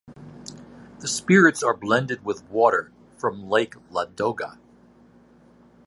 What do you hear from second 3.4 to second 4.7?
Lake Ladoga.